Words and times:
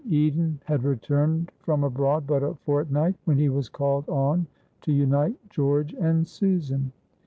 Eden 0.09 0.59
had 0.65 0.83
returned 0.83 1.51
from 1.59 1.83
abroad 1.83 2.25
but 2.25 2.41
a 2.41 2.55
fortnight 2.55 3.13
when 3.25 3.37
he 3.37 3.49
was 3.49 3.69
called 3.69 4.09
on 4.09 4.47
to 4.81 4.91
unite 4.91 5.35
George 5.51 5.93
and 5.93 6.25
Susan. 6.25 6.91